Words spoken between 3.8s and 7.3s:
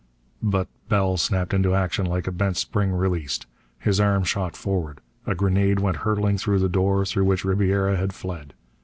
arm shot forward. A grenade went hurtling through the door through